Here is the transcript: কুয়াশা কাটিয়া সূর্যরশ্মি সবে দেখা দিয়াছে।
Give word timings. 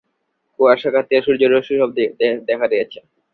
কুয়াশা 0.59 0.89
কাটিয়া 0.93 1.21
সূর্যরশ্মি 1.25 1.75
সবে 1.79 2.03
দেখা 2.47 2.65
দিয়াছে। 2.71 2.99